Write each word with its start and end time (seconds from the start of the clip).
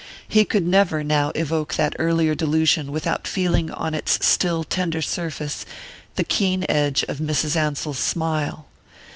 He 0.27 0.45
could 0.45 0.65
never, 0.65 1.03
now, 1.03 1.31
evoke 1.35 1.75
that 1.75 1.95
earlier 1.99 2.33
delusion 2.33 2.91
without 2.91 3.27
feeling 3.27 3.69
on 3.69 3.93
its 3.93 4.25
still 4.25 4.63
tender 4.63 4.99
surface 4.99 5.63
the 6.15 6.23
keen 6.23 6.65
edge 6.67 7.03
of 7.03 7.19
Mrs. 7.19 7.55
Ansell's 7.55 7.99
smile. 7.99 8.65